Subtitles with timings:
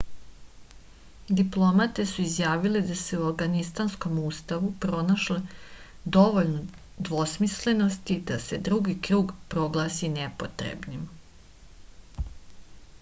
[1.41, 5.37] diplomate su izjavile da su u avganistanskom ustavu pronašle
[6.17, 6.63] dovoljno
[7.11, 11.05] dvosmislenosti da se drugi krug proglasi nepotrebnim